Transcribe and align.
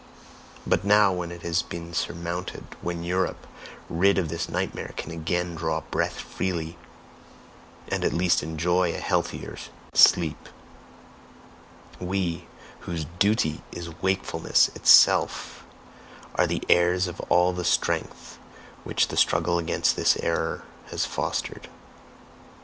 But 0.65 0.83
now 0.83 1.13
when 1.13 1.31
it 1.31 1.43
has 1.43 1.61
been 1.61 1.93
surmounted, 1.93 2.63
when 2.81 3.03
Europe, 3.03 3.45
rid 3.87 4.17
of 4.17 4.29
this 4.29 4.49
nightmare, 4.49 4.95
can 4.97 5.11
again 5.11 5.53
draw 5.53 5.81
breath 5.81 6.15
freely 6.19 6.75
and 7.87 8.03
at 8.03 8.11
least 8.11 8.41
enjoy 8.41 8.95
a 8.95 8.97
healthier 8.97 9.55
sleep, 9.93 10.49
we, 11.99 12.47
WHOSE 12.79 13.05
DUTY 13.19 13.61
IS 13.71 13.89
WAKEFULNESS 14.01 14.71
ITSELF, 14.73 15.65
are 16.33 16.47
the 16.47 16.63
heirs 16.67 17.05
of 17.05 17.19
all 17.29 17.53
the 17.53 17.63
strength 17.63 18.39
which 18.83 19.09
the 19.09 19.15
struggle 19.17 19.59
against 19.59 19.95
this 19.95 20.17
error 20.17 20.63
has 20.87 21.05
fostered. 21.05 21.69